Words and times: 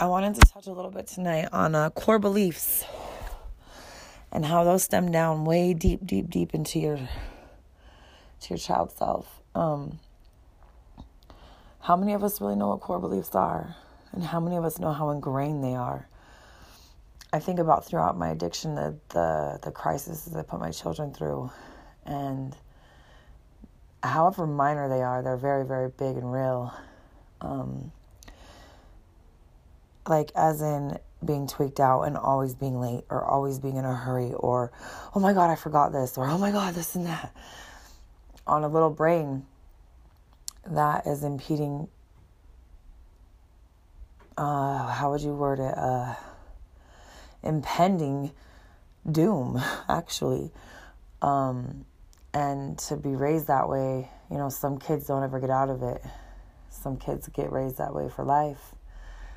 I 0.00 0.06
wanted 0.06 0.34
to 0.34 0.40
touch 0.40 0.66
a 0.66 0.72
little 0.72 0.90
bit 0.90 1.06
tonight 1.06 1.48
on 1.52 1.76
uh, 1.76 1.88
core 1.90 2.18
beliefs 2.18 2.84
and 4.32 4.44
how 4.44 4.64
those 4.64 4.82
stem 4.82 5.12
down 5.12 5.44
way 5.44 5.72
deep, 5.72 6.04
deep, 6.04 6.28
deep 6.30 6.52
into 6.52 6.80
your 6.80 6.96
to 6.96 8.48
your 8.50 8.58
child 8.58 8.90
self. 8.90 9.40
Um, 9.54 10.00
how 11.78 11.94
many 11.96 12.12
of 12.12 12.24
us 12.24 12.40
really 12.40 12.56
know 12.56 12.70
what 12.70 12.80
core 12.80 12.98
beliefs 12.98 13.36
are, 13.36 13.76
and 14.10 14.24
how 14.24 14.40
many 14.40 14.56
of 14.56 14.64
us 14.64 14.80
know 14.80 14.92
how 14.92 15.10
ingrained 15.10 15.62
they 15.62 15.76
are? 15.76 16.08
I 17.32 17.38
think 17.38 17.60
about 17.60 17.86
throughout 17.86 18.18
my 18.18 18.30
addiction 18.30 18.74
the 18.74 18.96
the 19.10 19.60
the 19.62 19.70
crises 19.70 20.34
I 20.34 20.42
put 20.42 20.58
my 20.58 20.72
children 20.72 21.14
through, 21.14 21.52
and 22.04 22.56
however 24.02 24.44
minor 24.44 24.88
they 24.88 25.02
are, 25.02 25.22
they're 25.22 25.36
very 25.36 25.64
very 25.64 25.88
big 25.88 26.16
and 26.16 26.32
real. 26.32 26.74
Um, 27.40 27.92
like 30.08 30.30
as 30.34 30.60
in 30.60 30.98
being 31.24 31.46
tweaked 31.46 31.80
out 31.80 32.02
and 32.02 32.16
always 32.16 32.54
being 32.54 32.78
late 32.80 33.04
or 33.08 33.24
always 33.24 33.58
being 33.58 33.76
in 33.76 33.84
a 33.84 33.94
hurry 33.94 34.32
or 34.34 34.72
oh 35.14 35.20
my 35.20 35.32
god 35.32 35.50
I 35.50 35.56
forgot 35.56 35.92
this 35.92 36.18
or 36.18 36.26
oh 36.26 36.38
my 36.38 36.50
god 36.50 36.74
this 36.74 36.94
and 36.94 37.06
that 37.06 37.34
on 38.46 38.62
a 38.62 38.68
little 38.68 38.90
brain 38.90 39.46
that 40.66 41.06
is 41.06 41.24
impeding 41.24 41.88
uh 44.36 44.88
how 44.88 45.10
would 45.12 45.22
you 45.22 45.34
word 45.34 45.60
it 45.60 45.78
uh 45.78 46.14
impending 47.44 48.32
doom, 49.10 49.60
actually. 49.88 50.50
Um, 51.22 51.84
and 52.32 52.78
to 52.80 52.96
be 52.96 53.10
raised 53.10 53.46
that 53.46 53.68
way, 53.68 54.10
you 54.30 54.38
know, 54.38 54.48
some 54.48 54.78
kids 54.78 55.06
don't 55.06 55.22
ever 55.22 55.38
get 55.38 55.50
out 55.50 55.70
of 55.70 55.82
it. 55.82 56.02
Some 56.70 56.96
kids 56.96 57.28
get 57.28 57.52
raised 57.52 57.78
that 57.78 57.94
way 57.94 58.08
for 58.08 58.24
life. 58.24 58.74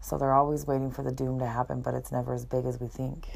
So 0.00 0.16
they're 0.16 0.34
always 0.34 0.66
waiting 0.66 0.90
for 0.90 1.02
the 1.02 1.12
doom 1.12 1.38
to 1.40 1.46
happen, 1.46 1.80
but 1.80 1.94
it's 1.94 2.10
never 2.12 2.32
as 2.32 2.44
big 2.44 2.64
as 2.64 2.80
we 2.80 2.86
think. 2.86 3.28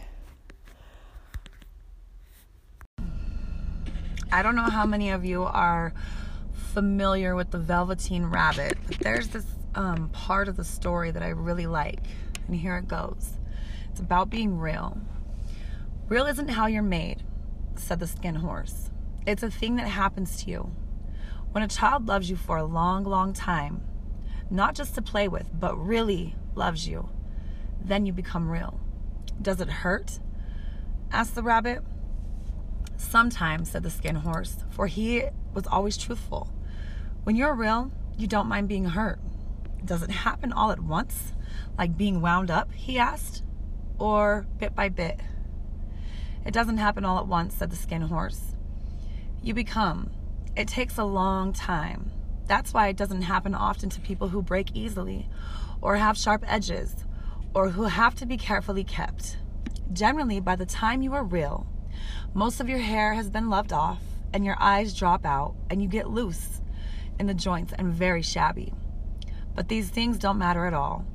I 4.30 4.42
don't 4.42 4.56
know 4.56 4.62
how 4.62 4.86
many 4.86 5.10
of 5.10 5.24
you 5.24 5.42
are 5.42 5.92
familiar 6.72 7.34
with 7.34 7.50
the 7.50 7.58
Velveteen 7.58 8.24
Rabbit, 8.24 8.78
but 8.86 8.98
there's 9.00 9.28
this 9.28 9.44
um, 9.74 10.08
part 10.08 10.48
of 10.48 10.56
the 10.56 10.64
story 10.64 11.10
that 11.10 11.22
I 11.22 11.28
really 11.28 11.66
like. 11.66 12.00
And 12.46 12.56
here 12.56 12.76
it 12.78 12.88
goes. 12.88 13.38
It's 13.90 14.00
about 14.00 14.30
being 14.30 14.58
real. 14.58 14.98
Real 16.08 16.26
isn't 16.26 16.48
how 16.48 16.66
you're 16.66 16.82
made, 16.82 17.22
said 17.76 18.00
the 18.00 18.06
skin 18.06 18.36
horse. 18.36 18.90
It's 19.26 19.42
a 19.42 19.50
thing 19.50 19.76
that 19.76 19.88
happens 19.88 20.42
to 20.42 20.50
you. 20.50 20.72
When 21.52 21.62
a 21.62 21.68
child 21.68 22.08
loves 22.08 22.30
you 22.30 22.36
for 22.36 22.56
a 22.56 22.64
long, 22.64 23.04
long 23.04 23.34
time, 23.34 23.82
not 24.52 24.74
just 24.74 24.94
to 24.94 25.02
play 25.02 25.28
with, 25.28 25.48
but 25.58 25.74
really 25.76 26.36
loves 26.54 26.86
you, 26.86 27.08
then 27.82 28.04
you 28.04 28.12
become 28.12 28.50
real. 28.50 28.78
Does 29.40 29.60
it 29.60 29.68
hurt? 29.68 30.20
asked 31.10 31.34
the 31.34 31.42
rabbit. 31.42 31.82
Sometimes, 32.96 33.70
said 33.70 33.82
the 33.82 33.90
skin 33.90 34.16
horse, 34.16 34.64
for 34.70 34.86
he 34.86 35.24
was 35.54 35.66
always 35.66 35.96
truthful. 35.96 36.52
When 37.24 37.34
you're 37.34 37.54
real, 37.54 37.90
you 38.18 38.26
don't 38.26 38.46
mind 38.46 38.68
being 38.68 38.84
hurt. 38.84 39.18
Does 39.84 40.02
it 40.02 40.10
happen 40.10 40.52
all 40.52 40.70
at 40.70 40.80
once, 40.80 41.32
like 41.78 41.96
being 41.96 42.20
wound 42.20 42.50
up? 42.50 42.72
He 42.72 42.98
asked 42.98 43.42
or 43.98 44.46
bit 44.58 44.74
by 44.74 44.90
bit. 44.90 45.18
It 46.44 46.52
doesn't 46.52 46.78
happen 46.78 47.04
all 47.04 47.18
at 47.18 47.26
once, 47.26 47.54
said 47.54 47.70
the 47.70 47.76
skin 47.76 48.02
horse. 48.02 48.54
You 49.42 49.54
become. 49.54 50.10
It 50.56 50.68
takes 50.68 50.98
a 50.98 51.04
long 51.04 51.52
time. 51.52 52.10
That's 52.52 52.74
why 52.74 52.88
it 52.88 52.98
doesn't 52.98 53.22
happen 53.22 53.54
often 53.54 53.88
to 53.88 54.00
people 54.02 54.28
who 54.28 54.42
break 54.42 54.76
easily, 54.76 55.26
or 55.80 55.96
have 55.96 56.18
sharp 56.18 56.44
edges, 56.46 56.94
or 57.54 57.70
who 57.70 57.84
have 57.84 58.14
to 58.16 58.26
be 58.26 58.36
carefully 58.36 58.84
kept. 58.84 59.38
Generally, 59.90 60.40
by 60.40 60.56
the 60.56 60.66
time 60.66 61.00
you 61.00 61.14
are 61.14 61.24
real, 61.24 61.66
most 62.34 62.60
of 62.60 62.68
your 62.68 62.80
hair 62.80 63.14
has 63.14 63.30
been 63.30 63.48
loved 63.48 63.72
off, 63.72 64.02
and 64.34 64.44
your 64.44 64.58
eyes 64.60 64.92
drop 64.92 65.24
out, 65.24 65.54
and 65.70 65.80
you 65.80 65.88
get 65.88 66.10
loose 66.10 66.60
in 67.18 67.26
the 67.26 67.32
joints 67.32 67.72
and 67.78 67.90
very 67.90 68.20
shabby. 68.20 68.74
But 69.54 69.68
these 69.68 69.88
things 69.88 70.18
don't 70.18 70.36
matter 70.36 70.66
at 70.66 70.74
all. 70.74 71.06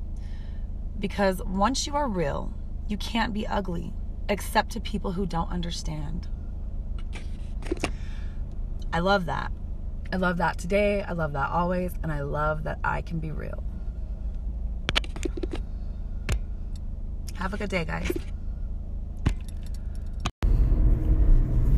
Because 0.98 1.40
once 1.44 1.86
you 1.86 1.94
are 1.94 2.08
real, 2.08 2.52
you 2.88 2.96
can't 2.96 3.32
be 3.32 3.46
ugly, 3.46 3.92
except 4.28 4.72
to 4.72 4.80
people 4.80 5.12
who 5.12 5.24
don't 5.24 5.52
understand. 5.52 6.26
I 8.92 8.98
love 8.98 9.26
that. 9.26 9.52
I 10.12 10.16
love 10.16 10.38
that 10.38 10.58
today. 10.58 11.02
I 11.02 11.12
love 11.12 11.32
that 11.34 11.50
always. 11.50 11.92
And 12.02 12.10
I 12.10 12.22
love 12.22 12.64
that 12.64 12.78
I 12.82 13.02
can 13.02 13.18
be 13.18 13.30
real. 13.30 13.62
Have 17.34 17.54
a 17.54 17.56
good 17.56 17.70
day, 17.70 17.84
guys. 17.84 18.10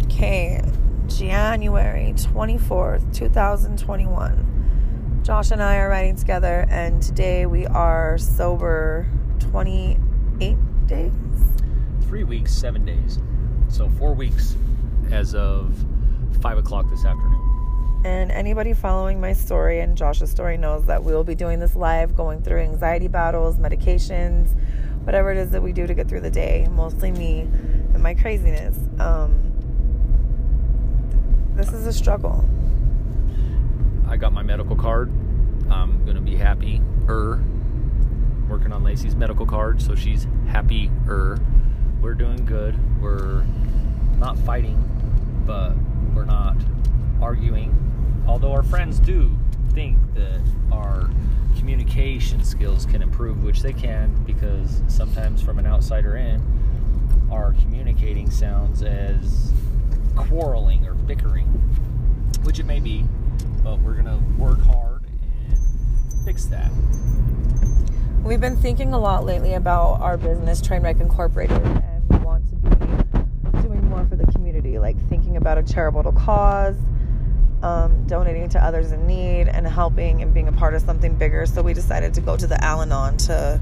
Okay, 0.04 0.60
January 1.06 2.14
24th, 2.14 3.14
2021. 3.14 5.20
Josh 5.22 5.50
and 5.50 5.62
I 5.62 5.76
are 5.76 5.90
riding 5.90 6.16
together, 6.16 6.66
and 6.70 7.02
today 7.02 7.46
we 7.46 7.66
are 7.66 8.16
sober 8.16 9.06
28 9.38 10.86
days? 10.86 11.12
Three 12.02 12.24
weeks, 12.24 12.54
seven 12.54 12.84
days. 12.84 13.18
So 13.68 13.88
four 13.90 14.14
weeks 14.14 14.56
as 15.10 15.34
of 15.34 15.74
five 16.40 16.58
o'clock 16.58 16.88
this 16.88 17.04
afternoon. 17.04 17.49
And 18.02 18.30
anybody 18.32 18.72
following 18.72 19.20
my 19.20 19.34
story 19.34 19.80
and 19.80 19.94
Josh's 19.94 20.30
story 20.30 20.56
knows 20.56 20.86
that 20.86 21.04
we 21.04 21.12
will 21.12 21.24
be 21.24 21.34
doing 21.34 21.60
this 21.60 21.76
live, 21.76 22.16
going 22.16 22.42
through 22.42 22.60
anxiety 22.60 23.08
battles, 23.08 23.58
medications, 23.58 24.56
whatever 25.04 25.30
it 25.30 25.36
is 25.36 25.50
that 25.50 25.62
we 25.62 25.72
do 25.72 25.86
to 25.86 25.92
get 25.92 26.08
through 26.08 26.22
the 26.22 26.30
day. 26.30 26.66
Mostly 26.70 27.12
me 27.12 27.40
and 27.40 28.02
my 28.02 28.14
craziness. 28.14 28.76
Um, 28.98 29.52
this 31.56 31.74
is 31.74 31.86
a 31.86 31.92
struggle. 31.92 32.42
I 34.08 34.16
got 34.16 34.32
my 34.32 34.42
medical 34.42 34.76
card. 34.76 35.10
I'm 35.70 36.04
gonna 36.06 36.22
be 36.22 36.36
happy. 36.36 36.80
Er, 37.06 37.42
working 38.48 38.72
on 38.72 38.82
Lacey's 38.82 39.14
medical 39.14 39.44
card, 39.44 39.82
so 39.82 39.94
she's 39.94 40.26
happy. 40.48 40.90
Er, 41.06 41.38
We're 42.00 42.14
doing 42.14 42.46
good. 42.46 42.78
We're 43.02 43.44
not 44.16 44.38
fighting, 44.38 44.82
but 45.46 45.74
we're 46.14 46.24
not 46.24 46.56
arguing. 47.20 47.76
Although 48.50 48.62
our 48.62 48.68
friends 48.68 48.98
do 48.98 49.30
think 49.74 49.96
that 50.14 50.40
our 50.72 51.08
communication 51.56 52.42
skills 52.42 52.84
can 52.84 53.00
improve, 53.00 53.44
which 53.44 53.62
they 53.62 53.72
can, 53.72 54.12
because 54.24 54.82
sometimes 54.88 55.40
from 55.40 55.60
an 55.60 55.66
outsider 55.66 56.16
in, 56.16 56.42
our 57.30 57.52
communicating 57.60 58.28
sounds 58.28 58.82
as 58.82 59.52
quarreling 60.16 60.84
or 60.84 60.94
bickering, 60.94 61.46
which 62.42 62.58
it 62.58 62.66
may 62.66 62.80
be, 62.80 63.04
but 63.62 63.78
we're 63.82 63.94
gonna 63.94 64.18
work 64.36 64.60
hard 64.62 65.04
and 65.48 66.24
fix 66.24 66.46
that. 66.46 66.72
We've 68.24 68.40
been 68.40 68.56
thinking 68.56 68.92
a 68.92 68.98
lot 68.98 69.24
lately 69.24 69.54
about 69.54 70.00
our 70.00 70.16
business, 70.16 70.60
Trainwreck 70.60 71.00
Incorporated, 71.00 71.62
and 71.62 72.02
we 72.10 72.16
want 72.16 72.44
to 72.50 72.56
be 72.56 73.62
doing 73.62 73.88
more 73.88 74.04
for 74.06 74.16
the 74.16 74.26
community, 74.32 74.80
like 74.80 74.96
thinking 75.08 75.36
about 75.36 75.56
a 75.56 75.62
charitable 75.62 76.10
cause, 76.10 76.74
um, 77.62 78.06
donating 78.06 78.48
to 78.50 78.64
others 78.64 78.92
in 78.92 79.06
need, 79.06 79.48
and 79.48 79.66
helping 79.66 80.22
and 80.22 80.32
being 80.32 80.48
a 80.48 80.52
part 80.52 80.74
of 80.74 80.82
something 80.82 81.14
bigger. 81.14 81.46
So 81.46 81.62
we 81.62 81.74
decided 81.74 82.14
to 82.14 82.20
go 82.20 82.36
to 82.36 82.46
the 82.46 82.62
Al 82.64 82.82
Anon 82.82 83.16
to 83.18 83.60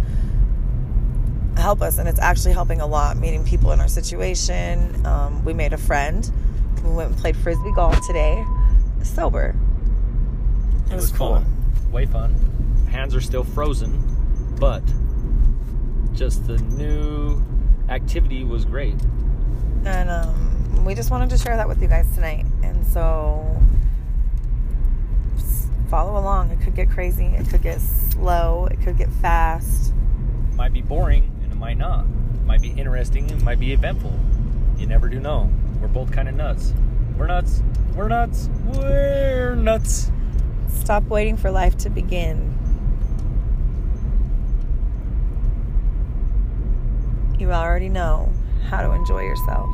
help 1.56 1.82
us, 1.82 1.98
and 1.98 2.08
it's 2.08 2.20
actually 2.20 2.52
helping 2.52 2.80
a 2.80 2.86
lot, 2.86 3.16
meeting 3.16 3.44
people 3.44 3.72
in 3.72 3.80
our 3.80 3.88
situation. 3.88 5.04
Um, 5.06 5.44
we 5.44 5.52
made 5.52 5.72
a 5.72 5.78
friend. 5.78 6.30
We 6.84 6.90
went 6.92 7.10
and 7.10 7.18
played 7.18 7.36
frisbee 7.36 7.72
golf 7.74 7.98
today, 8.06 8.44
sober. 9.02 9.54
It, 10.86 10.92
it 10.92 10.94
was, 10.94 11.10
was 11.10 11.18
cool. 11.18 11.34
fun. 11.34 11.92
Way 11.92 12.06
fun. 12.06 12.34
Hands 12.90 13.14
are 13.14 13.20
still 13.20 13.44
frozen 13.44 14.08
but 14.58 14.82
just 16.12 16.46
the 16.46 16.58
new 16.58 17.42
activity 17.88 18.44
was 18.44 18.64
great. 18.64 18.96
And 19.84 20.10
um, 20.10 20.84
we 20.84 20.94
just 20.94 21.10
wanted 21.10 21.30
to 21.30 21.38
share 21.38 21.56
that 21.56 21.68
with 21.68 21.80
you 21.80 21.88
guys 21.88 22.12
tonight. 22.14 22.44
And 22.62 22.84
so 22.86 23.60
follow 25.88 26.18
along. 26.18 26.50
It 26.50 26.60
could 26.60 26.74
get 26.74 26.90
crazy, 26.90 27.26
it 27.26 27.48
could 27.48 27.62
get 27.62 27.80
slow, 27.80 28.66
it 28.70 28.80
could 28.80 28.96
get 28.96 29.10
fast. 29.14 29.92
It 30.50 30.54
might 30.54 30.72
be 30.72 30.82
boring 30.82 31.30
and 31.42 31.52
it 31.52 31.56
might 31.56 31.78
not. 31.78 32.04
It 32.34 32.44
might 32.44 32.62
be 32.62 32.70
interesting, 32.70 33.28
it 33.30 33.42
might 33.42 33.58
be 33.58 33.72
eventful. 33.72 34.18
You 34.76 34.86
never 34.86 35.08
do 35.08 35.20
know. 35.20 35.50
We're 35.80 35.88
both 35.88 36.12
kind 36.12 36.28
of 36.28 36.34
nuts. 36.34 36.72
We're 37.16 37.26
nuts. 37.26 37.62
We're 37.94 38.08
nuts. 38.08 38.48
We're 38.74 39.54
nuts. 39.54 40.10
Stop 40.68 41.04
waiting 41.04 41.36
for 41.36 41.50
life 41.50 41.76
to 41.78 41.90
begin 41.90 42.58
you 47.38 47.52
already 47.52 47.88
know 47.88 48.32
how 48.68 48.82
to 48.82 48.90
enjoy 48.92 49.22
yourself. 49.22 49.70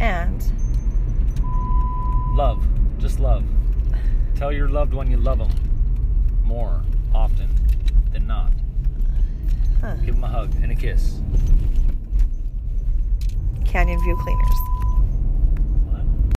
And 0.00 0.44
love, 2.36 2.66
just 2.98 3.20
love. 3.20 3.44
Tell 4.36 4.52
your 4.52 4.68
loved 4.68 4.92
one 4.92 5.10
you 5.10 5.16
love 5.16 5.38
them 5.38 5.50
more 6.44 6.82
often 7.14 7.48
than 8.12 8.26
not. 8.26 8.52
Give 10.04 10.14
them 10.14 10.24
a 10.24 10.28
hug 10.28 10.54
and 10.62 10.70
a 10.70 10.74
kiss. 10.74 11.20
Canyon 13.64 13.98
View 14.02 14.16
Cleaners. 14.22 14.75